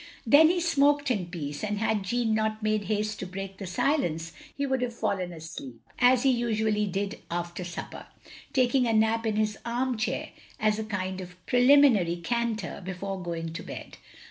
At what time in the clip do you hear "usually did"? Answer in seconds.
6.31-7.21